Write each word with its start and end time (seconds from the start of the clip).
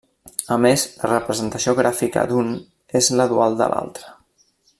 A 0.53 0.55
més, 0.61 0.85
la 1.01 1.11
representació 1.11 1.75
gràfica 1.81 2.25
d'un 2.33 2.49
és 3.01 3.11
la 3.21 3.29
dual 3.35 3.59
de 3.61 3.71
l'altra. 3.75 4.17